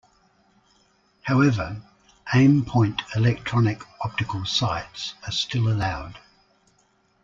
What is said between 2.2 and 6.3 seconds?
Aimpoint electronic optical sights are still allowed.